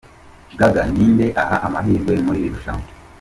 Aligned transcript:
Gaga 0.59 0.81
ni 0.93 1.05
nde 1.13 1.27
aha 1.41 1.55
amahirwe 1.67 2.13
muri 2.25 2.37
iri 2.41 2.49
rushanwa?. 2.53 2.87